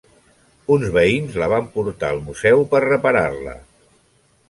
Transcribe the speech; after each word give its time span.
Uns 0.75 0.87
veïns 0.95 1.37
la 1.43 1.51
van 1.53 1.69
portar 1.77 2.11
al 2.17 2.25
Museu 2.31 2.67
per 2.75 2.85
reparar-la. 2.89 3.59